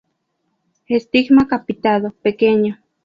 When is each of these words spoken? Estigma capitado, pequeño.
Estigma 0.97 1.45
capitado, 1.47 2.07
pequeño. 2.25 2.73